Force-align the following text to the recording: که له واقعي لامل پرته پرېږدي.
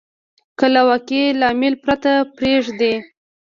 که 0.57 0.65
له 0.73 0.81
واقعي 0.89 1.27
لامل 1.39 1.73
پرته 1.83 2.11
پرېږدي. 2.35 2.93